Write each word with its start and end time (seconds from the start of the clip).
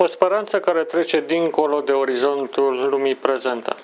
O 0.00 0.06
speranță 0.06 0.60
care 0.60 0.84
trece 0.84 1.20
dincolo 1.20 1.80
de 1.80 1.92
orizontul 1.92 2.88
lumii 2.88 3.14
prezente. 3.14 3.76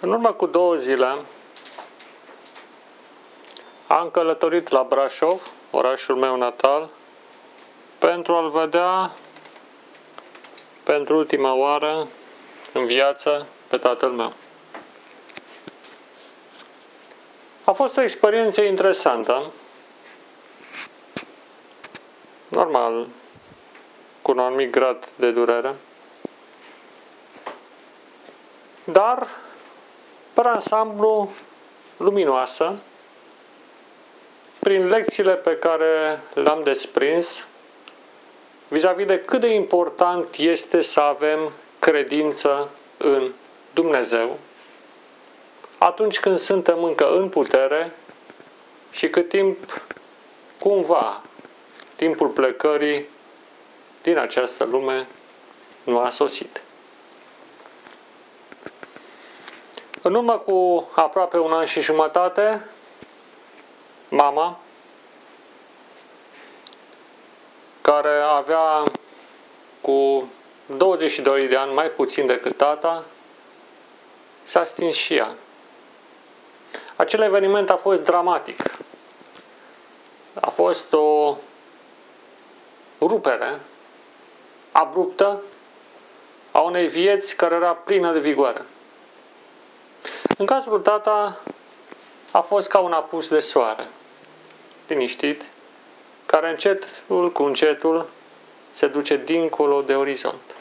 În 0.00 0.12
urmă 0.12 0.32
cu 0.32 0.46
două 0.46 0.74
zile 0.74 1.16
am 3.86 4.10
călătorit 4.10 4.68
la 4.68 4.82
Brașov, 4.82 5.50
orașul 5.70 6.16
meu 6.16 6.36
natal, 6.36 6.88
pentru 7.98 8.34
a-l 8.34 8.50
vedea 8.50 9.10
pentru 10.82 11.16
ultima 11.16 11.54
oară 11.54 12.08
în 12.72 12.86
viață 12.86 13.46
pe 13.68 13.76
tatăl 13.76 14.10
meu. 14.10 14.32
A 17.64 17.72
fost 17.72 17.96
o 17.96 18.02
experiență 18.02 18.62
interesantă, 18.62 19.50
normal, 22.56 23.06
cu 24.22 24.30
un 24.30 24.38
anumit 24.38 24.70
grad 24.70 25.08
de 25.16 25.30
durere, 25.30 25.74
dar, 28.84 29.26
pe 30.32 30.40
ansamblu, 30.44 31.30
luminoasă, 31.96 32.74
prin 34.58 34.88
lecțiile 34.88 35.34
pe 35.34 35.56
care 35.56 36.20
le-am 36.34 36.62
desprins 36.62 37.46
vis-a-vis 38.68 39.06
de 39.06 39.20
cât 39.20 39.40
de 39.40 39.54
important 39.54 40.34
este 40.36 40.80
să 40.80 41.00
avem 41.00 41.52
credință 41.78 42.68
în 42.96 43.32
Dumnezeu 43.74 44.38
atunci 45.78 46.20
când 46.20 46.38
suntem 46.38 46.84
încă 46.84 47.16
în 47.16 47.28
putere 47.28 47.92
și 48.90 49.10
cât 49.10 49.28
timp 49.28 49.82
cumva 50.58 51.22
timpul 51.96 52.28
plecării 52.28 53.06
din 54.02 54.18
această 54.18 54.64
lume 54.64 55.06
nu 55.84 55.98
a 55.98 56.10
sosit. 56.10 56.62
În 60.02 60.14
urmă 60.14 60.38
cu 60.38 60.88
aproape 60.94 61.38
un 61.38 61.52
an 61.52 61.64
și 61.64 61.80
jumătate, 61.80 62.68
mama, 64.08 64.58
care 67.80 68.20
avea 68.20 68.82
cu 69.80 70.30
22 70.76 71.48
de 71.48 71.56
ani 71.56 71.72
mai 71.72 71.90
puțin 71.90 72.26
decât 72.26 72.56
tata, 72.56 73.04
s-a 74.42 74.64
stins 74.64 74.96
și 74.96 75.14
ea. 75.14 75.34
Acel 76.96 77.20
eveniment 77.20 77.70
a 77.70 77.76
fost 77.76 78.02
dramatic. 78.02 78.76
A 80.40 80.50
fost 80.50 80.92
o 80.92 81.36
rupere 83.06 83.60
abruptă 84.72 85.42
a 86.50 86.60
unei 86.60 86.88
vieți 86.88 87.36
care 87.36 87.54
era 87.54 87.74
plină 87.74 88.12
de 88.12 88.18
vigoare. 88.18 88.64
În 90.38 90.46
cazul 90.46 90.72
lui 90.72 90.82
tata 90.82 91.40
a 92.30 92.40
fost 92.40 92.68
ca 92.68 92.78
un 92.78 92.92
apus 92.92 93.28
de 93.28 93.38
soare, 93.38 93.86
liniștit, 94.86 95.42
care 96.26 96.50
încetul 96.50 97.32
cu 97.32 97.42
încetul 97.42 98.08
se 98.70 98.86
duce 98.86 99.16
dincolo 99.16 99.82
de 99.82 99.94
orizont. 99.94 100.56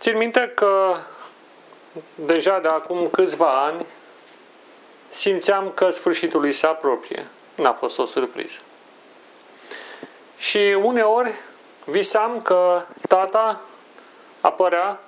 Țin 0.00 0.16
minte 0.16 0.52
că 0.54 0.96
deja 2.14 2.58
de 2.58 2.68
acum 2.68 3.08
câțiva 3.08 3.64
ani 3.64 3.86
simțeam 5.08 5.70
că 5.70 5.90
sfârșitul 5.90 6.40
lui 6.40 6.52
se 6.52 6.66
apropie. 6.66 7.26
N-a 7.54 7.72
fost 7.72 7.98
o 7.98 8.04
surpriză. 8.04 8.58
Și 10.38 10.76
uneori 10.82 11.32
visam 11.84 12.40
că 12.42 12.82
tata 13.08 13.60
apărea 14.40 15.00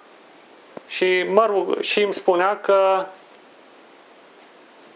și, 0.86 1.26
mă 1.28 1.46
rug, 1.46 1.80
și 1.80 2.02
îmi 2.02 2.14
spunea 2.14 2.60
că 2.60 3.06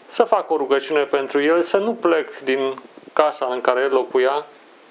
să 0.06 0.24
fac 0.24 0.50
o 0.50 0.56
rugăciune 0.56 1.04
pentru 1.04 1.42
el, 1.42 1.62
să 1.62 1.78
nu 1.78 1.94
plec 1.94 2.38
din 2.38 2.74
casa 3.12 3.46
în 3.50 3.60
care 3.60 3.80
el 3.80 3.92
locuia 3.92 4.46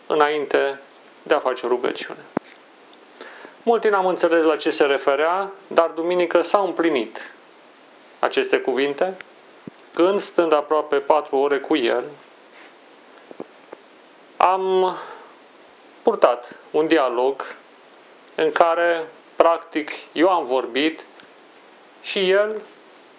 înainte 0.08 0.80
de 1.24 1.34
a 1.34 1.40
face 1.40 1.68
rugăciune. 1.68 2.20
Mulți 3.64 3.90
n-am 3.90 4.06
înțeles 4.06 4.44
la 4.44 4.56
ce 4.56 4.70
se 4.70 4.84
referea, 4.84 5.52
dar 5.68 5.90
duminică 5.90 6.42
s-au 6.42 6.66
împlinit 6.66 7.34
aceste 8.20 8.60
cuvinte, 8.60 9.18
când, 9.94 10.20
stând 10.20 10.54
aproape 10.54 10.96
patru 11.00 11.36
ore 11.36 11.60
cu 11.60 11.76
el, 11.76 12.04
am 14.38 14.96
purtat 16.04 16.56
un 16.72 16.88
dialog 16.88 17.56
în 18.36 18.52
care, 18.52 19.08
practic, 19.36 19.92
eu 20.12 20.30
am 20.30 20.46
vorbit 20.46 21.06
și 22.02 22.30
el, 22.30 22.62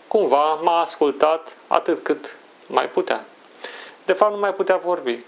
cumva, 0.08 0.54
m-a 0.54 0.80
ascultat 0.80 1.56
atât 1.66 1.98
cât 2.02 2.36
mai 2.66 2.88
putea. 2.88 3.24
De 4.04 4.12
fapt, 4.12 4.32
nu 4.32 4.38
mai 4.38 4.54
putea 4.54 4.76
vorbi. 4.76 5.18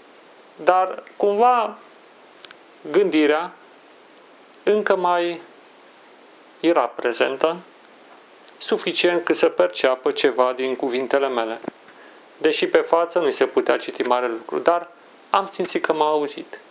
Dar, 0.63 1.03
cumva, 1.17 1.77
gândirea 2.91 3.53
încă 4.63 4.95
mai 4.95 5.41
era 6.59 6.81
prezentă, 6.81 7.55
suficient 8.57 9.23
cât 9.23 9.35
să 9.35 9.49
perceapă 9.49 10.11
ceva 10.11 10.53
din 10.53 10.75
cuvintele 10.75 11.27
mele. 11.27 11.59
Deși 12.37 12.67
pe 12.67 12.77
față 12.77 13.19
nu 13.19 13.29
se 13.29 13.45
putea 13.45 13.77
citi 13.77 14.03
mare 14.03 14.27
lucru, 14.27 14.59
dar 14.59 14.87
am 15.29 15.49
simțit 15.51 15.85
că 15.85 15.93
m-a 15.93 16.07
auzit. 16.07 16.61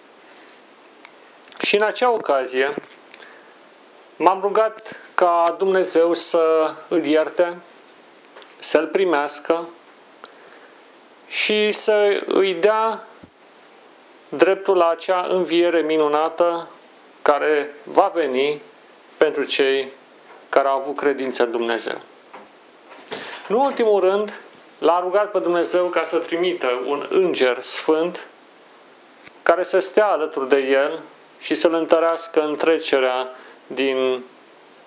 Și 1.66 1.76
în 1.76 1.82
acea 1.82 2.10
ocazie 2.10 2.74
m-am 4.16 4.40
rugat 4.40 5.00
ca 5.14 5.54
Dumnezeu 5.58 6.14
să 6.14 6.74
îl 6.88 7.04
ierte, 7.04 7.58
să-l 8.58 8.86
primească 8.86 9.68
și 11.26 11.72
să 11.72 12.22
îi 12.26 12.54
dea 12.54 13.06
dreptul 14.28 14.76
la 14.76 14.88
acea 14.88 15.26
înviere 15.28 15.80
minunată 15.80 16.68
care 17.22 17.74
va 17.84 18.10
veni 18.14 18.60
pentru 19.16 19.44
cei 19.44 19.92
care 20.48 20.68
au 20.68 20.80
avut 20.80 20.96
credință 20.96 21.42
în 21.42 21.50
Dumnezeu. 21.50 22.00
Nu 23.48 23.58
în 23.58 23.64
ultimul 23.64 24.00
rând, 24.00 24.40
l-a 24.78 25.00
rugat 25.00 25.30
pe 25.30 25.38
Dumnezeu 25.38 25.86
ca 25.86 26.04
să 26.04 26.16
trimită 26.16 26.82
un 26.84 27.06
înger 27.10 27.60
sfânt 27.60 28.26
care 29.42 29.62
să 29.62 29.78
stea 29.78 30.06
alături 30.06 30.48
de 30.48 30.58
el 30.58 31.02
și 31.46 31.54
să-l 31.54 31.74
întărească 31.74 32.40
în 32.40 32.56
trecerea 32.56 33.28
din 33.66 34.24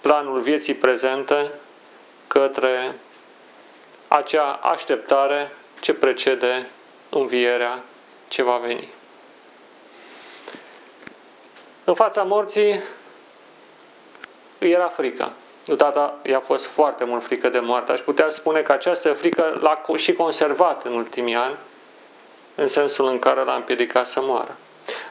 planul 0.01 0.39
vieții 0.39 0.73
prezente 0.73 1.51
către 2.27 2.95
acea 4.07 4.51
așteptare 4.51 5.51
ce 5.79 5.93
precede 5.93 6.67
învierea 7.09 7.83
ce 8.27 8.43
va 8.43 8.57
veni. 8.57 8.87
În 11.83 11.93
fața 11.93 12.23
morții 12.23 12.79
îi 14.57 14.71
era 14.71 14.87
frică. 14.87 15.31
Lui 15.65 15.77
tata 15.77 16.17
i-a 16.23 16.39
fost 16.39 16.65
foarte 16.65 17.03
mult 17.03 17.23
frică 17.23 17.49
de 17.49 17.59
moarte. 17.59 17.91
Aș 17.91 17.99
putea 17.99 18.29
spune 18.29 18.61
că 18.61 18.71
această 18.71 19.13
frică 19.13 19.57
l-a 19.61 19.81
și 19.95 20.13
conservat 20.13 20.85
în 20.85 20.93
ultimii 20.93 21.35
ani, 21.35 21.55
în 22.55 22.67
sensul 22.67 23.07
în 23.07 23.19
care 23.19 23.43
l-a 23.43 23.55
împiedicat 23.55 24.05
să 24.05 24.21
moară. 24.21 24.57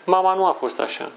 Mama 0.05 0.35
nu 0.35 0.47
a 0.47 0.53
fost 0.53 0.81
așa. 0.81 1.11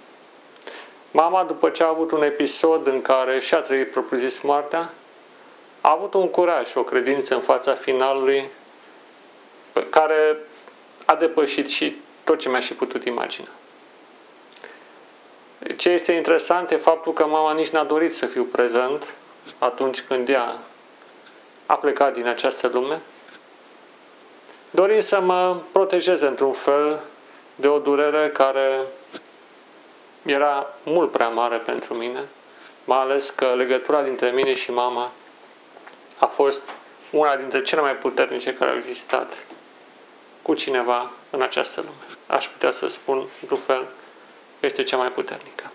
Mama, 1.12 1.44
după 1.44 1.70
ce 1.70 1.84
a 1.84 1.88
avut 1.88 2.12
un 2.12 2.24
episod 2.24 2.88
în 2.88 3.02
care 3.02 3.40
și-a 3.40 3.60
trăit 3.60 3.92
propriu-zis 3.92 4.40
moartea, 4.40 4.90
a 5.82 5.92
avut 5.92 6.14
un 6.14 6.30
curaj 6.30 6.68
și 6.68 6.78
o 6.78 6.84
credință 6.84 7.34
în 7.34 7.42
fața 7.42 7.74
finalului 7.74 8.50
care 9.90 10.38
a 11.06 11.16
depășit 11.16 11.70
și 11.70 12.02
tot 12.24 12.40
ce 12.40 12.50
mi-a 12.50 12.60
și 12.60 12.74
putut 12.74 13.04
imagina. 13.04 13.48
Ce 15.78 15.90
este 15.90 16.12
interesant 16.12 16.72
e 16.72 16.76
faptul 16.78 17.14
că 17.14 17.26
mama 17.26 17.54
nici 17.54 17.70
n-a 17.70 17.84
dorit 17.84 18.16
să 18.16 18.26
fiu 18.26 18.44
prezent 18.44 19.14
atunci 19.58 20.02
când 20.02 20.30
ea 20.30 20.58
a 21.66 21.76
plecat 21.76 22.14
din 22.14 22.28
această 22.28 22.68
lume, 22.68 23.02
dorind 24.70 25.02
să 25.02 25.22
mă 25.22 25.58
protejeze 25.72 26.26
într-un 26.26 26.52
fel 26.52 27.00
de 27.56 27.68
o 27.68 27.80
durere 27.80 28.30
care 28.30 28.80
era 30.26 30.68
mult 30.84 31.12
prea 31.12 31.30
mare 31.30 31.58
pentru 31.58 31.94
mine, 31.94 32.20
mai 32.84 32.98
ales 32.98 33.30
că 33.30 33.46
legătura 33.46 34.04
dintre 34.04 34.30
mine 34.30 34.54
și 34.54 34.72
mama 34.72 35.12
a 36.18 36.26
fost 36.26 36.74
una 37.12 37.36
dintre 37.36 37.62
cele 37.62 37.82
mai 37.82 37.96
puternice 37.96 38.54
care 38.54 38.72
au 38.72 38.78
existat 38.78 39.46
cu 40.42 40.54
cineva 40.54 41.12
în 41.30 41.42
această 41.42 41.82
lume. 41.82 42.18
Aș 42.28 42.48
putea 42.48 42.72
să 42.72 42.88
spun, 42.88 43.28
într-un 43.42 43.60
fel, 43.60 43.88
este 44.60 44.84
cea 44.84 44.98
mai 44.98 45.12
puternică. 45.12 45.72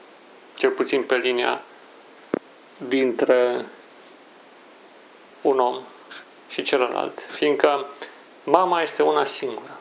Cel 0.57 0.71
puțin 0.71 1.03
pe 1.03 1.17
linia 1.17 1.63
dintre 2.89 3.65
un 5.41 5.59
om 5.59 5.81
și 6.49 6.63
celălalt. 6.63 7.21
Fiindcă 7.31 7.87
mama 8.45 8.83
este 8.83 9.03
una 9.03 9.25
singură. 9.25 9.79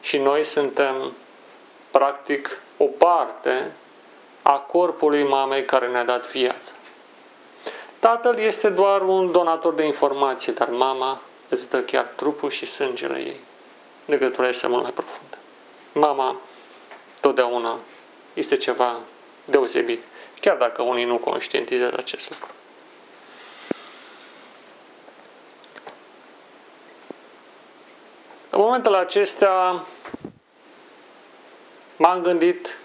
și 0.00 0.18
noi 0.18 0.44
suntem 0.44 1.12
practic 1.92 2.60
o 2.76 2.84
parte 2.84 3.72
a 4.42 4.58
corpului 4.58 5.22
mamei 5.22 5.64
care 5.64 5.88
ne-a 5.88 6.04
dat 6.04 6.30
viața. 6.30 6.72
Tatăl 7.98 8.38
este 8.38 8.68
doar 8.68 9.02
un 9.02 9.32
donator 9.32 9.74
de 9.74 9.84
informație, 9.84 10.52
dar 10.52 10.68
mama 10.68 11.20
îți 11.48 11.68
dă 11.68 11.80
chiar 11.80 12.06
trupul 12.06 12.50
și 12.50 12.66
sângele 12.66 13.18
ei. 13.18 13.40
Legătura 14.04 14.48
este 14.48 14.66
mult 14.66 14.82
mai 14.82 14.90
profundă. 14.90 15.36
Mama 15.92 16.36
totdeauna 17.20 17.78
este 18.34 18.56
ceva 18.56 18.96
deosebit, 19.44 20.02
chiar 20.40 20.56
dacă 20.56 20.82
unii 20.82 21.04
nu 21.04 21.18
conștientizează 21.18 21.96
acest 21.96 22.30
lucru. 22.30 22.54
În 28.50 28.60
momentele 28.60 28.96
acestea 28.96 29.84
m-am 32.02 32.22
gândit 32.22 32.78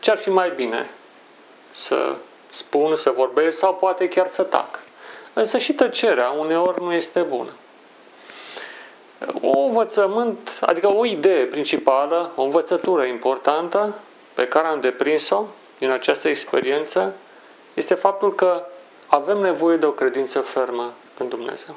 ce 0.00 0.10
ar 0.10 0.16
fi 0.16 0.30
mai 0.30 0.50
bine 0.50 0.90
să 1.70 2.14
spun, 2.48 2.96
să 2.96 3.10
vorbesc 3.10 3.58
sau 3.58 3.74
poate 3.74 4.08
chiar 4.08 4.26
să 4.26 4.42
tac. 4.42 4.80
Însă 5.32 5.58
și 5.58 5.72
tăcerea 5.72 6.30
uneori 6.30 6.82
nu 6.82 6.92
este 6.92 7.20
bună. 7.20 7.50
O 9.40 9.58
învățământ, 9.58 10.58
adică 10.60 10.94
o 10.94 11.04
idee 11.04 11.44
principală, 11.44 12.32
o 12.34 12.42
învățătură 12.42 13.04
importantă 13.04 13.94
pe 14.34 14.46
care 14.46 14.66
am 14.66 14.80
deprins-o 14.80 15.44
din 15.78 15.90
această 15.90 16.28
experiență 16.28 17.14
este 17.74 17.94
faptul 17.94 18.34
că 18.34 18.64
avem 19.06 19.38
nevoie 19.38 19.76
de 19.76 19.86
o 19.86 19.92
credință 19.92 20.40
fermă 20.40 20.92
în 21.18 21.28
Dumnezeu. 21.28 21.74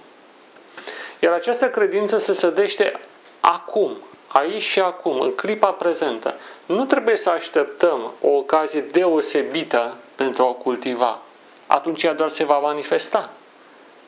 Iar 1.19 1.33
această 1.33 1.69
credință 1.69 2.17
se 2.17 2.33
sădește 2.33 2.99
acum, 3.41 3.97
aici 4.27 4.61
și 4.61 4.79
acum, 4.79 5.19
în 5.19 5.35
clipa 5.35 5.71
prezentă. 5.71 6.35
Nu 6.65 6.85
trebuie 6.85 7.15
să 7.15 7.29
așteptăm 7.29 8.11
o 8.21 8.29
ocazie 8.29 8.81
deosebită 8.81 9.95
pentru 10.15 10.43
a 10.43 10.47
o 10.47 10.53
cultiva. 10.53 11.19
Atunci 11.67 12.03
ea 12.03 12.13
doar 12.13 12.29
se 12.29 12.43
va 12.43 12.57
manifesta. 12.57 13.29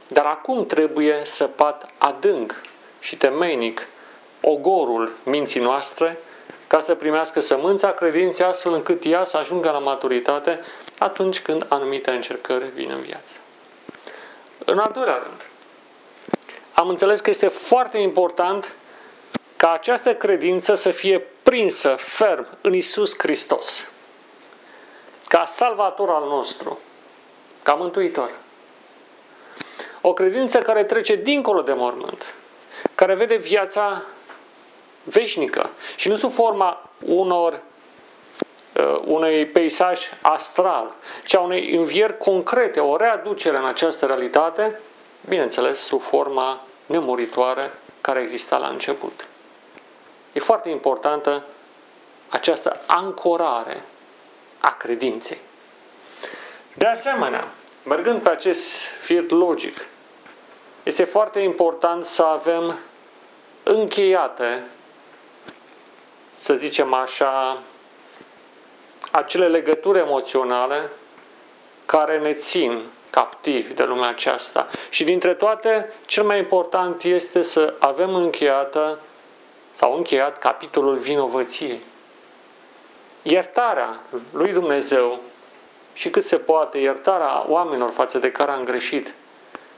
Dar 0.08 0.26
acum 0.26 0.66
trebuie 0.66 1.20
săpat 1.22 1.92
adânc 1.98 2.62
și 3.00 3.18
temeinic 3.18 3.88
ogorul 4.42 5.14
minții 5.24 5.60
noastre 5.60 6.20
ca 6.68 6.80
să 6.80 6.96
primească 6.96 7.40
sămânța 7.40 7.92
credinței 7.92 8.46
astfel 8.46 8.74
încât 8.74 9.06
ea 9.06 9.24
să 9.24 9.38
ajungă 9.38 9.70
la 9.70 9.80
maturitate 9.80 10.60
atunci 11.00 11.42
când 11.42 11.66
anumite 11.68 12.12
încercări 12.12 12.66
vin 12.74 12.90
în 12.90 13.02
viață. 13.02 13.38
În 14.66 14.78
al 14.78 14.92
doilea 14.94 15.18
rând, 15.24 15.46
am 16.74 16.90
înțeles 16.90 17.20
că 17.20 17.30
este 17.30 17.48
foarte 17.48 17.98
important 17.98 18.76
ca 19.64 19.72
această 19.72 20.16
credință 20.16 20.76
să 20.76 20.92
fie 20.92 21.26
prinsă 21.44 21.96
ferm 21.98 22.48
în 22.62 22.74
Isus 22.74 23.14
Hristos, 23.18 23.90
ca 25.28 25.46
salvator 25.46 26.10
al 26.10 26.28
nostru, 26.28 26.80
ca 27.62 27.74
mântuitor. 27.74 28.32
O 30.02 30.14
credință 30.14 30.60
care 30.60 30.84
trece 30.84 31.16
dincolo 31.16 31.62
de 31.62 31.74
mormânt, 31.74 32.34
care 32.96 33.16
vede 33.16 33.36
viața 33.36 34.04
veșnică 35.04 35.70
și 35.96 36.08
nu 36.08 36.16
sub 36.16 36.32
forma 36.32 36.90
unor 37.06 37.62
uh, 38.74 39.02
unui 39.06 39.46
peisaj 39.46 40.00
astral, 40.22 40.94
ci 41.26 41.36
a 41.36 41.40
unei 41.40 41.76
învieri 41.76 42.18
concrete, 42.18 42.80
o 42.80 42.96
readucere 42.96 43.58
în 43.58 43.66
această 43.66 44.06
realitate, 44.06 44.80
bineînțeles, 45.30 45.80
sub 45.80 46.02
forma 46.02 46.66
nemuritoare 46.86 47.72
care 48.02 48.22
exista 48.22 48.58
la 48.58 48.68
început. 48.68 49.28
E 50.34 50.40
foarte 50.40 50.70
importantă 50.70 51.44
această 52.30 52.82
ancorare 52.86 53.84
a 54.60 54.72
credinței. 54.78 55.40
De 56.74 56.86
asemenea, 56.86 57.48
mergând 57.84 58.22
pe 58.22 58.30
acest 58.30 58.82
fir 58.82 59.32
logic, 59.32 59.88
este 60.84 61.04
foarte 61.04 61.40
important 61.40 62.06
să 62.06 62.24
avem 62.24 62.80
încheiate, 63.64 64.64
să 66.36 66.54
zicem 66.54 66.94
așa, 66.94 67.62
acele 69.12 69.48
legături 69.48 70.00
emoționale 70.00 70.90
care 71.86 72.18
ne 72.18 72.34
țin 72.34 72.82
captivi 73.10 73.74
de 73.74 73.84
lumea 73.84 74.08
aceasta. 74.08 74.68
Și 74.90 75.04
dintre 75.04 75.34
toate, 75.34 75.94
cel 76.06 76.24
mai 76.24 76.38
important 76.38 77.04
este 77.04 77.42
să 77.42 77.74
avem 77.80 78.16
încheiată 78.16 79.00
sau 79.74 79.96
încheiat 79.96 80.38
capitolul 80.38 80.96
vinovăției. 80.96 81.82
Iertarea 83.22 84.00
lui 84.32 84.52
Dumnezeu 84.52 85.20
și 85.94 86.10
cât 86.10 86.26
se 86.26 86.38
poate 86.38 86.78
iertarea 86.78 87.46
oamenilor 87.48 87.90
față 87.90 88.18
de 88.18 88.32
care 88.32 88.52
am 88.52 88.64
greșit 88.64 89.14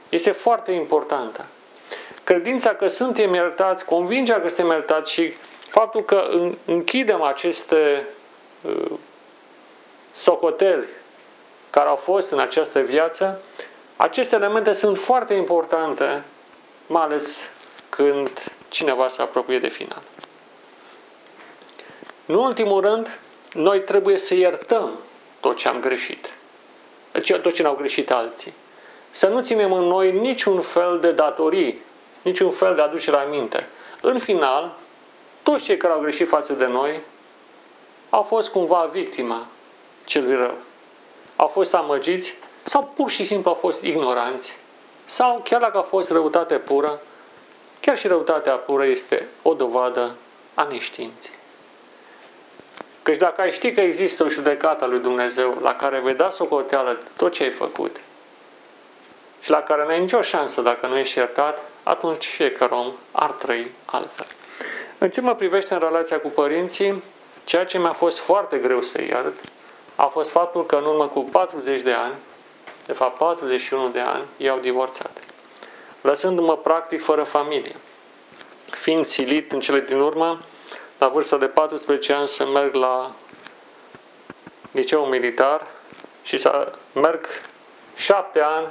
este 0.08 0.30
foarte 0.30 0.72
importantă. 0.72 1.46
Credința 2.24 2.74
că 2.74 2.88
suntem 2.88 3.34
iertați, 3.34 3.84
convingerea 3.84 4.40
că 4.40 4.48
suntem 4.48 4.66
iertați 4.66 5.12
și 5.12 5.34
faptul 5.68 6.04
că 6.04 6.28
închidem 6.64 7.22
aceste 7.22 8.06
uh, 8.62 8.90
socoteli 10.12 10.86
care 11.70 11.88
au 11.88 11.96
fost 11.96 12.30
în 12.30 12.38
această 12.38 12.80
viață, 12.80 13.40
aceste 13.96 14.34
elemente 14.36 14.72
sunt 14.72 14.98
foarte 14.98 15.34
importante, 15.34 16.22
mai 16.86 17.02
ales 17.02 17.50
când 17.88 18.55
cineva 18.68 19.08
se 19.08 19.22
apropie 19.22 19.58
de 19.58 19.68
final. 19.68 20.02
Nu 22.24 22.38
în 22.38 22.46
ultimul 22.46 22.80
rând, 22.80 23.18
noi 23.52 23.82
trebuie 23.82 24.16
să 24.16 24.34
iertăm 24.34 24.90
tot 25.40 25.56
ce 25.56 25.68
am 25.68 25.80
greșit, 25.80 26.36
tot 27.42 27.52
ce 27.52 27.62
ne-au 27.62 27.74
greșit 27.74 28.10
alții. 28.10 28.52
Să 29.10 29.26
nu 29.26 29.42
ținem 29.42 29.72
în 29.72 29.84
noi 29.84 30.12
niciun 30.12 30.60
fel 30.60 30.98
de 31.00 31.12
datorii, 31.12 31.82
niciun 32.22 32.50
fel 32.50 32.74
de 32.74 32.80
aducere 32.80 33.16
aminte. 33.16 33.68
În 34.00 34.18
final, 34.18 34.76
toți 35.42 35.64
cei 35.64 35.76
care 35.76 35.92
au 35.92 36.00
greșit 36.00 36.28
față 36.28 36.52
de 36.52 36.66
noi 36.66 37.00
au 38.10 38.22
fost 38.22 38.50
cumva 38.50 38.88
victima 38.92 39.46
celui 40.04 40.36
rău. 40.36 40.54
Au 41.36 41.46
fost 41.46 41.74
amăgiți 41.74 42.36
sau 42.62 42.92
pur 42.94 43.10
și 43.10 43.24
simplu 43.24 43.50
au 43.50 43.56
fost 43.56 43.82
ignoranți 43.82 44.58
sau 45.04 45.40
chiar 45.44 45.60
dacă 45.60 45.78
a 45.78 45.82
fost 45.82 46.10
răutate 46.10 46.58
pură, 46.58 47.00
Chiar 47.86 47.98
și 47.98 48.06
răutatea 48.06 48.52
pură 48.52 48.86
este 48.86 49.28
o 49.42 49.54
dovadă 49.54 50.14
a 50.54 50.62
neștiinței. 50.62 51.34
Căci 53.02 53.16
dacă 53.16 53.40
ai 53.40 53.52
ști 53.52 53.72
că 53.72 53.80
există 53.80 54.22
o 54.24 54.28
judecată 54.28 54.84
a 54.84 54.86
lui 54.86 54.98
Dumnezeu 54.98 55.58
la 55.62 55.74
care 55.74 56.00
vei 56.00 56.14
da 56.14 56.28
socoteală 56.28 56.92
de 56.92 57.06
tot 57.16 57.32
ce 57.32 57.42
ai 57.42 57.50
făcut 57.50 58.00
și 59.40 59.50
la 59.50 59.62
care 59.62 59.84
n-ai 59.84 60.00
nicio 60.00 60.20
șansă 60.20 60.60
dacă 60.60 60.86
nu 60.86 60.96
ești 60.96 61.18
iertat, 61.18 61.62
atunci 61.82 62.26
fiecare 62.26 62.74
om 62.74 62.92
ar 63.12 63.30
trăi 63.30 63.74
altfel. 63.84 64.26
În 64.98 65.10
ce 65.10 65.20
mă 65.20 65.34
privește 65.34 65.74
în 65.74 65.80
relația 65.80 66.20
cu 66.20 66.28
părinții, 66.28 67.02
ceea 67.44 67.64
ce 67.64 67.78
mi-a 67.78 67.92
fost 67.92 68.18
foarte 68.18 68.58
greu 68.58 68.80
să 68.80 69.00
iert 69.00 69.40
a 69.94 70.06
fost 70.06 70.30
faptul 70.30 70.66
că 70.66 70.76
în 70.76 70.84
urmă 70.84 71.06
cu 71.06 71.20
40 71.20 71.80
de 71.80 71.92
ani, 71.92 72.14
de 72.86 72.92
fapt 72.92 73.16
41 73.16 73.88
de 73.88 74.00
ani, 74.00 74.24
i-au 74.36 74.58
divorțat 74.58 75.15
lăsându-mă 76.06 76.56
practic 76.56 77.02
fără 77.02 77.22
familie. 77.22 77.76
Fiind 78.70 79.06
silit 79.06 79.52
în 79.52 79.60
cele 79.60 79.80
din 79.80 80.00
urmă, 80.00 80.42
la 80.98 81.08
vârsta 81.08 81.36
de 81.36 81.46
14 81.46 82.12
ani 82.12 82.28
să 82.28 82.46
merg 82.46 82.74
la 82.74 83.12
liceu 84.70 85.04
militar 85.04 85.66
și 86.22 86.36
să 86.36 86.72
merg 86.92 87.26
șapte 87.96 88.40
ani 88.40 88.66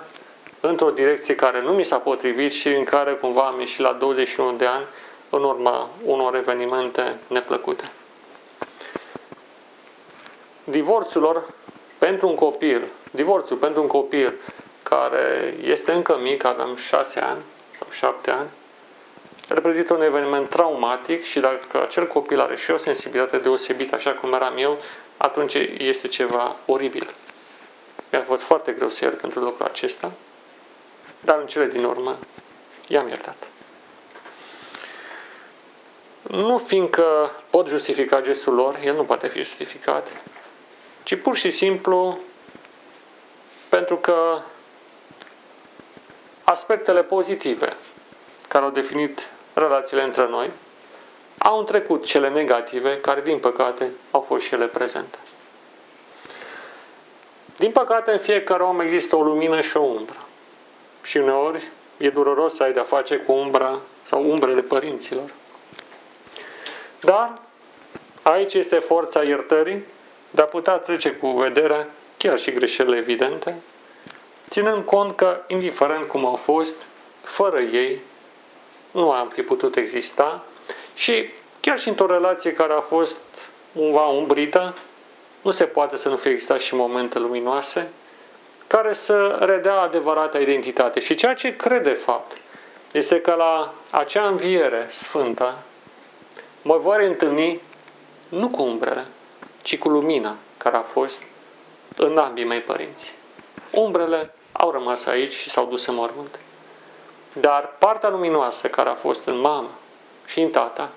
într-o 0.59 0.89
direcție 0.89 1.35
care 1.35 1.61
nu 1.61 1.71
mi 1.71 1.83
s-a 1.83 1.97
potrivit 1.97 2.51
și 2.51 2.67
în 2.67 2.83
care 2.83 3.13
cumva 3.13 3.45
am 3.45 3.59
ieșit 3.59 3.79
la 3.79 3.93
21 3.93 4.51
de 4.51 4.65
ani 4.65 4.85
în 5.29 5.43
urma 5.43 5.89
unor 6.03 6.35
evenimente 6.35 7.17
neplăcute. 7.27 7.91
Divorțul 10.63 11.53
pentru 11.97 12.27
un 12.27 12.35
copil, 12.35 12.87
divorțul 13.11 13.57
pentru 13.57 13.81
un 13.81 13.87
copil 13.87 14.39
care 14.89 15.53
este 15.61 15.91
încă 15.91 16.17
mic, 16.17 16.43
aveam 16.43 16.75
șase 16.75 17.19
ani 17.19 17.41
sau 17.77 17.87
șapte 17.91 18.31
ani, 18.31 18.49
reprezintă 19.47 19.93
un 19.93 20.01
eveniment 20.01 20.49
traumatic 20.49 21.23
și 21.23 21.39
dacă 21.39 21.81
acel 21.81 22.07
copil 22.07 22.39
are 22.39 22.55
și 22.55 22.71
o 22.71 22.77
sensibilitate 22.77 23.37
deosebită, 23.37 23.95
așa 23.95 24.13
cum 24.13 24.33
eram 24.33 24.57
eu, 24.57 24.81
atunci 25.17 25.53
este 25.77 26.07
ceva 26.07 26.55
oribil. 26.65 27.13
Mi-a 28.11 28.21
fost 28.21 28.43
foarte 28.43 28.71
greu 28.71 28.89
să 28.89 29.03
iert 29.03 29.17
pentru 29.17 29.39
lucrul 29.39 29.65
acesta, 29.65 30.11
dar 31.21 31.39
în 31.39 31.47
cele 31.47 31.65
din 31.65 31.83
urmă 31.83 32.17
i-am 32.87 33.07
iertat. 33.07 33.47
Nu 36.21 36.57
fiindcă 36.57 37.31
pot 37.49 37.67
justifica 37.67 38.21
gestul 38.21 38.53
lor, 38.53 38.79
el 38.83 38.95
nu 38.95 39.03
poate 39.03 39.27
fi 39.27 39.37
justificat, 39.37 40.21
ci 41.03 41.15
pur 41.15 41.35
și 41.35 41.49
simplu 41.49 42.19
pentru 43.69 43.97
că 43.97 44.41
aspectele 46.45 47.03
pozitive 47.03 47.77
care 48.47 48.63
au 48.63 48.71
definit 48.71 49.29
relațiile 49.53 50.03
între 50.03 50.27
noi 50.27 50.49
au 51.37 51.59
întrecut 51.59 52.05
cele 52.05 52.29
negative, 52.29 52.99
care 52.99 53.21
din 53.21 53.37
păcate 53.37 53.91
au 54.11 54.21
fost 54.21 54.45
și 54.45 54.53
ele 54.53 54.67
prezente. 54.67 55.17
Din 57.57 57.71
păcate, 57.71 58.11
în 58.11 58.17
fiecare 58.17 58.63
om 58.63 58.79
există 58.79 59.15
o 59.15 59.21
lumină 59.21 59.61
și 59.61 59.77
o 59.77 59.83
umbră. 59.83 60.19
Și 61.03 61.17
uneori 61.17 61.69
e 61.97 62.09
dureros 62.09 62.55
să 62.55 62.63
ai 62.63 62.73
de-a 62.73 62.83
face 62.83 63.15
cu 63.15 63.31
umbra 63.31 63.79
sau 64.01 64.29
umbrele 64.29 64.61
părinților. 64.61 65.33
Dar 66.99 67.39
aici 68.21 68.53
este 68.53 68.79
forța 68.79 69.23
iertării 69.23 69.83
de 70.29 70.41
a 70.41 70.45
putea 70.45 70.77
trece 70.77 71.11
cu 71.11 71.27
vederea 71.27 71.87
chiar 72.17 72.37
și 72.37 72.51
greșelile 72.51 72.97
evidente, 72.97 73.55
ținând 74.49 74.83
cont 74.83 75.15
că, 75.15 75.41
indiferent 75.47 76.07
cum 76.07 76.25
au 76.25 76.35
fost, 76.35 76.85
fără 77.21 77.59
ei 77.59 77.99
nu 78.91 79.11
am 79.11 79.29
fi 79.29 79.41
putut 79.41 79.75
exista 79.75 80.43
și 80.93 81.29
chiar 81.59 81.79
și 81.79 81.89
într-o 81.89 82.05
relație 82.05 82.53
care 82.53 82.73
a 82.73 82.79
fost 82.79 83.19
cumva 83.73 84.05
umbrită, 84.05 84.75
nu 85.41 85.51
se 85.51 85.65
poate 85.65 85.97
să 85.97 86.09
nu 86.09 86.15
fie 86.17 86.31
existat 86.31 86.59
și 86.59 86.75
momente 86.75 87.19
luminoase 87.19 87.89
care 88.67 88.93
să 88.93 89.37
redea 89.39 89.79
adevărata 89.79 90.39
identitate. 90.39 90.99
Și 90.99 91.15
ceea 91.15 91.33
ce 91.33 91.55
cred 91.55 91.83
de 91.83 91.93
fapt 91.93 92.37
este 92.91 93.21
că 93.21 93.33
la 93.33 93.73
acea 93.89 94.27
înviere 94.27 94.85
sfântă 94.87 95.57
mă 96.61 96.77
voi 96.77 97.05
întâlni 97.05 97.61
nu 98.29 98.49
cu 98.49 98.61
umbrele, 98.63 99.05
ci 99.61 99.77
cu 99.77 99.89
lumina 99.89 100.35
care 100.57 100.75
a 100.75 100.81
fost 100.81 101.23
în 101.95 102.17
ambii 102.17 102.45
mei 102.45 102.59
părinți. 102.59 103.15
Umbrele 103.75 104.33
au 104.51 104.71
rămas 104.71 105.05
aici 105.05 105.33
și 105.33 105.49
s-au 105.49 105.65
dus 105.65 105.85
în 105.85 105.95
mormânt. 105.95 106.39
Dar 107.33 107.69
partea 107.77 108.09
luminoasă 108.09 108.67
care 108.67 108.89
a 108.89 108.93
fost 108.93 109.25
în 109.25 109.39
mamă 109.39 109.69
și 110.25 110.41
în 110.41 110.49
tata, 110.49 110.89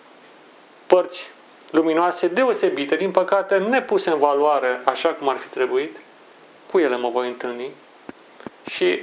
părți 0.87 1.31
luminoase 1.71 2.29
deosebite, 2.29 2.97
din 2.97 3.11
păcate 3.11 3.57
nepuse 3.57 4.11
în 4.11 4.19
valoare 4.19 4.81
așa 4.85 5.09
cum 5.09 5.29
ar 5.29 5.37
fi 5.37 5.49
trebuit, 5.49 5.97
cu 6.71 6.79
ele 6.79 6.97
mă 6.97 7.09
voi 7.09 7.29
întâlni. 7.29 7.71
Și 8.67 9.03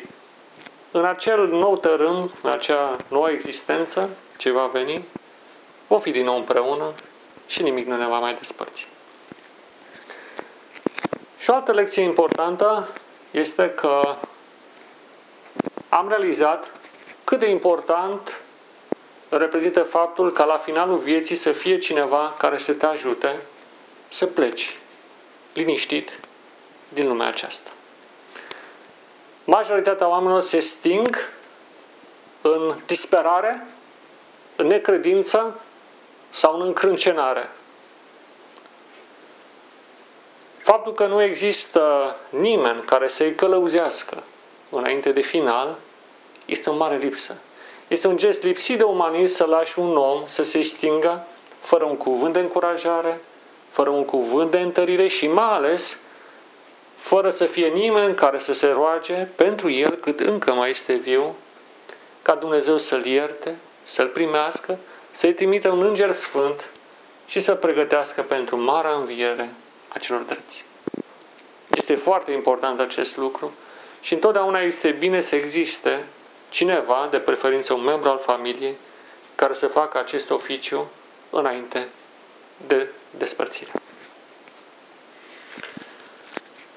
în 0.91 1.05
acel 1.05 1.47
nou 1.47 1.77
tărâm, 1.77 2.31
în 2.41 2.49
acea 2.49 2.97
nouă 3.07 3.29
existență 3.29 4.09
ce 4.37 4.51
va 4.51 4.65
veni, 4.65 5.05
vom 5.87 5.99
fi 5.99 6.11
din 6.11 6.23
nou 6.23 6.37
împreună 6.37 6.93
și 7.47 7.63
nimic 7.63 7.87
nu 7.87 7.97
ne 7.97 8.07
va 8.07 8.19
mai 8.19 8.33
despărți. 8.33 8.87
Și 11.37 11.49
o 11.49 11.53
altă 11.53 11.71
lecție 11.71 12.03
importantă 12.03 12.87
este 13.35 13.69
că 13.69 14.15
am 15.89 16.09
realizat 16.09 16.71
cât 17.23 17.39
de 17.39 17.49
important 17.49 18.41
reprezintă 19.29 19.83
faptul 19.83 20.31
ca 20.31 20.43
la 20.43 20.57
finalul 20.57 20.97
vieții 20.97 21.35
să 21.35 21.51
fie 21.51 21.77
cineva 21.77 22.35
care 22.37 22.57
să 22.57 22.73
te 22.73 22.85
ajute 22.85 23.39
să 24.07 24.25
pleci 24.25 24.77
liniștit 25.53 26.19
din 26.89 27.07
lumea 27.07 27.27
aceasta. 27.27 27.71
Majoritatea 29.43 30.07
oamenilor 30.07 30.41
se 30.41 30.59
sting 30.59 31.17
în 32.41 32.79
disperare, 32.85 33.67
în 34.55 34.67
necredință 34.67 35.59
sau 36.29 36.59
în 36.59 36.65
încrâncenare. 36.65 37.49
Faptul 40.65 40.93
că 40.93 41.05
nu 41.05 41.21
există 41.21 42.15
nimeni 42.29 42.81
care 42.81 43.07
să-i 43.07 43.35
călăuzească 43.35 44.23
înainte 44.69 45.11
de 45.11 45.21
final 45.21 45.75
este 46.45 46.69
o 46.69 46.75
mare 46.75 46.97
lipsă. 46.97 47.35
Este 47.87 48.07
un 48.07 48.17
gest 48.17 48.43
lipsit 48.43 48.77
de 48.77 48.83
umanism 48.83 49.35
să 49.35 49.45
lași 49.45 49.79
un 49.79 49.95
om 49.95 50.21
să 50.25 50.43
se 50.43 50.61
stingă 50.61 51.25
fără 51.59 51.83
un 51.83 51.97
cuvânt 51.97 52.33
de 52.33 52.39
încurajare, 52.39 53.21
fără 53.69 53.89
un 53.89 54.05
cuvânt 54.05 54.51
de 54.51 54.59
întărire 54.59 55.07
și 55.07 55.27
mai 55.27 55.53
ales 55.53 55.99
fără 56.95 57.29
să 57.29 57.45
fie 57.45 57.67
nimeni 57.67 58.15
care 58.15 58.39
să 58.39 58.53
se 58.53 58.67
roage 58.67 59.27
pentru 59.35 59.69
el 59.69 59.95
cât 59.95 60.19
încă 60.19 60.53
mai 60.53 60.69
este 60.69 60.93
viu, 60.93 61.35
ca 62.21 62.35
Dumnezeu 62.35 62.77
să-l 62.77 63.05
ierte, 63.05 63.57
să-l 63.83 64.07
primească, 64.07 64.77
să-i 65.11 65.33
trimită 65.33 65.69
un 65.69 65.81
înger 65.81 66.11
sfânt 66.11 66.69
și 67.25 67.39
să 67.39 67.55
pregătească 67.55 68.21
pentru 68.21 68.61
marea 68.61 68.91
înviere 68.91 69.53
a 69.95 69.99
celor 69.99 70.21
drepți. 70.21 70.65
Este 71.75 71.95
foarte 71.95 72.31
important 72.31 72.79
acest 72.79 73.17
lucru 73.17 73.53
și 74.01 74.13
întotdeauna 74.13 74.59
este 74.59 74.91
bine 74.91 75.21
să 75.21 75.35
existe 75.35 76.05
cineva, 76.49 77.07
de 77.11 77.19
preferință 77.19 77.73
un 77.73 77.83
membru 77.83 78.09
al 78.09 78.17
familiei, 78.17 78.75
care 79.35 79.53
să 79.53 79.67
facă 79.67 79.97
acest 79.97 80.29
oficiu 80.29 80.89
înainte 81.29 81.87
de 82.67 82.91
despărțire. 83.17 83.71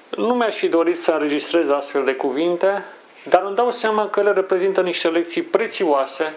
Nu 0.09 0.33
mi-aș 0.33 0.55
fi 0.55 0.67
dorit 0.67 0.99
să 0.99 1.11
înregistrez 1.11 1.69
astfel 1.69 2.03
de 2.03 2.15
cuvinte, 2.15 2.85
dar 3.29 3.43
îmi 3.43 3.55
dau 3.55 3.71
seama 3.71 4.09
că 4.09 4.19
ele 4.19 4.31
reprezintă 4.31 4.81
niște 4.81 5.07
lecții 5.07 5.41
prețioase 5.41 6.33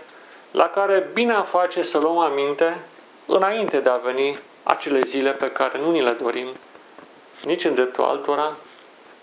la 0.51 0.69
care 0.69 1.11
bine 1.13 1.33
a 1.33 1.43
face 1.43 1.83
să 1.83 1.99
luăm 1.99 2.19
aminte 2.19 2.79
înainte 3.27 3.81
de 3.81 3.89
a 3.89 3.97
veni 3.97 4.39
acele 4.63 5.03
zile 5.03 5.33
pe 5.33 5.51
care 5.51 5.79
nu 5.79 5.91
ni 5.91 6.03
le 6.03 6.11
dorim, 6.11 6.47
nici 7.45 7.65
în 7.65 7.75
dreptul 7.75 8.05
altora 8.05 8.57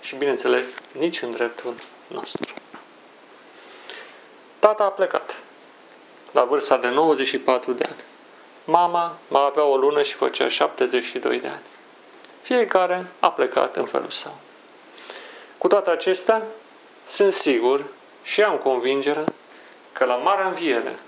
și, 0.01 0.15
bineînțeles, 0.15 0.67
nici 0.91 1.21
în 1.21 1.31
dreptul 1.31 1.73
nostru. 2.07 2.53
Tata 4.59 4.83
a 4.83 4.89
plecat 4.89 5.39
la 6.31 6.43
vârsta 6.43 6.77
de 6.77 6.87
94 6.87 7.73
de 7.73 7.83
ani. 7.83 8.03
Mama 8.63 9.17
mai 9.27 9.45
avea 9.45 9.63
o 9.63 9.77
lună 9.77 10.01
și 10.01 10.13
făcea 10.13 10.47
72 10.47 11.39
de 11.39 11.47
ani. 11.47 11.61
Fiecare 12.41 13.05
a 13.19 13.31
plecat 13.31 13.75
în 13.75 13.85
felul 13.85 14.09
său. 14.09 14.37
Cu 15.57 15.67
toate 15.67 15.89
acestea, 15.89 16.43
sunt 17.05 17.33
sigur 17.33 17.83
și 18.23 18.43
am 18.43 18.57
convingerea 18.57 19.23
că 19.93 20.05
la 20.05 20.15
Marea 20.15 20.47
Înviere, 20.47 20.99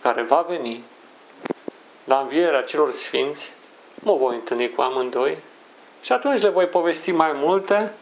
care 0.00 0.22
va 0.22 0.44
veni, 0.48 0.84
la 2.04 2.18
învierea 2.18 2.62
celor 2.62 2.92
sfinți, 2.92 3.52
mă 3.94 4.12
voi 4.12 4.34
întâlni 4.34 4.70
cu 4.70 4.80
amândoi 4.80 5.38
și 6.06 6.12
atunci 6.12 6.40
le 6.40 6.48
voi 6.48 6.66
povesti 6.66 7.12
mai 7.12 7.32
multe 7.34 7.92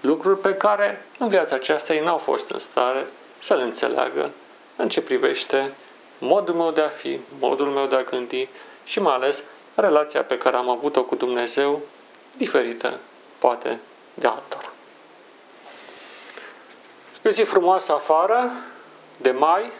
lucruri 0.00 0.40
pe 0.40 0.54
care 0.54 1.04
în 1.18 1.28
viața 1.28 1.54
aceasta 1.54 1.94
ei 1.94 2.00
n-au 2.00 2.18
fost 2.18 2.50
în 2.50 2.58
stare 2.58 3.06
să 3.38 3.54
le 3.54 3.62
înțeleagă 3.62 4.30
în 4.76 4.88
ce 4.88 5.00
privește 5.00 5.72
modul 6.18 6.54
meu 6.54 6.70
de 6.70 6.80
a 6.80 6.88
fi, 6.88 7.20
modul 7.38 7.66
meu 7.66 7.86
de 7.86 7.96
a 7.96 8.02
gândi 8.02 8.48
și 8.84 9.00
mai 9.00 9.14
ales 9.14 9.42
relația 9.74 10.22
pe 10.22 10.38
care 10.38 10.56
am 10.56 10.68
avut-o 10.68 11.04
cu 11.04 11.14
Dumnezeu, 11.14 11.80
diferită, 12.36 12.98
poate, 13.38 13.78
de 14.14 14.26
altor. 14.26 14.72
E 17.22 17.28
o 17.28 17.30
zi 17.30 17.42
frumoasă 17.42 17.92
afară, 17.92 18.50
de 19.16 19.30
mai, 19.30 19.70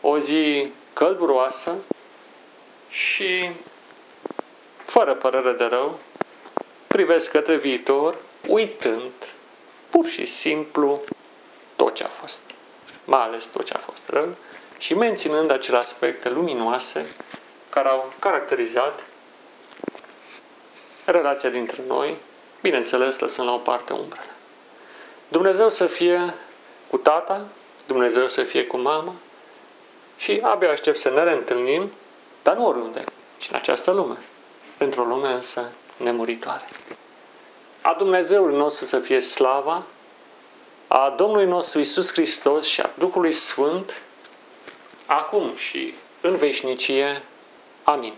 o 0.00 0.18
zi 0.18 0.72
călduroasă 0.92 1.70
și, 2.88 3.50
fără 4.84 5.14
părere 5.14 5.52
de 5.52 5.64
rău, 5.64 5.98
privesc 6.94 7.30
către 7.30 7.56
viitor, 7.56 8.16
uitând 8.46 9.12
pur 9.90 10.06
și 10.06 10.24
simplu 10.24 11.00
tot 11.76 11.94
ce 11.94 12.04
a 12.04 12.08
fost, 12.08 12.40
mai 13.04 13.20
ales 13.20 13.46
tot 13.46 13.64
ce 13.64 13.74
a 13.74 13.78
fost 13.78 14.08
rău, 14.08 14.28
și 14.78 14.94
menținând 14.94 15.50
acele 15.50 15.76
aspecte 15.76 16.28
luminoase 16.28 17.06
care 17.70 17.88
au 17.88 18.12
caracterizat 18.18 19.04
relația 21.04 21.50
dintre 21.50 21.82
noi, 21.86 22.16
bineînțeles 22.60 23.18
lăsând 23.18 23.48
la 23.48 23.54
o 23.54 23.58
parte 23.58 23.92
umbrele. 23.92 24.30
Dumnezeu 25.28 25.68
să 25.68 25.86
fie 25.86 26.34
cu 26.90 26.96
tata, 26.96 27.46
Dumnezeu 27.86 28.28
să 28.28 28.42
fie 28.42 28.66
cu 28.66 28.76
mama 28.76 29.14
și 30.16 30.40
abia 30.42 30.70
aștept 30.70 30.98
să 30.98 31.10
ne 31.10 31.22
reîntâlnim, 31.22 31.92
dar 32.42 32.56
nu 32.56 32.66
oriunde, 32.66 33.04
ci 33.38 33.48
în 33.50 33.56
această 33.56 33.90
lume, 33.90 34.16
într-o 34.78 35.04
lume 35.04 35.28
însă 35.28 35.72
nemuritoare. 35.96 36.64
A 37.82 37.94
Dumnezeului 37.98 38.56
nostru 38.56 38.84
să 38.84 38.98
fie 38.98 39.20
slava, 39.20 39.82
a 40.86 41.14
Domnului 41.16 41.46
nostru 41.46 41.78
Isus 41.78 42.12
Hristos 42.12 42.66
și 42.66 42.80
a 42.80 42.90
Duhului 42.98 43.32
Sfânt, 43.32 44.02
acum 45.06 45.56
și 45.56 45.94
în 46.20 46.36
veșnicie. 46.36 47.22
Amin. 47.82 48.14